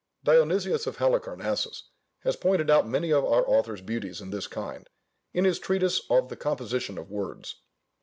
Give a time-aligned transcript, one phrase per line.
[0.23, 1.91] Dionysius of Halicarnassus
[2.21, 4.89] has pointed out many of our author's beauties in this kind,
[5.31, 7.61] in his treatise of the Composition of Words.